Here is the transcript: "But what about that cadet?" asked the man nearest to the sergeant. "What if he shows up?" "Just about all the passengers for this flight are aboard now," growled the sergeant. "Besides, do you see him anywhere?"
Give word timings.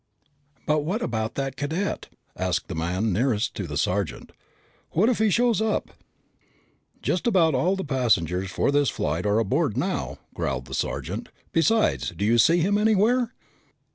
"But 0.65 0.79
what 0.79 1.03
about 1.03 1.35
that 1.35 1.55
cadet?" 1.55 2.07
asked 2.35 2.69
the 2.69 2.73
man 2.73 3.13
nearest 3.13 3.53
to 3.53 3.67
the 3.67 3.77
sergeant. 3.77 4.31
"What 4.93 5.09
if 5.09 5.19
he 5.19 5.29
shows 5.29 5.61
up?" 5.61 5.91
"Just 7.03 7.27
about 7.27 7.53
all 7.53 7.75
the 7.75 7.85
passengers 7.85 8.49
for 8.49 8.71
this 8.71 8.89
flight 8.89 9.27
are 9.27 9.37
aboard 9.37 9.77
now," 9.77 10.17
growled 10.33 10.65
the 10.65 10.73
sergeant. 10.73 11.29
"Besides, 11.51 12.13
do 12.17 12.25
you 12.25 12.39
see 12.39 12.57
him 12.61 12.79
anywhere?" 12.79 13.35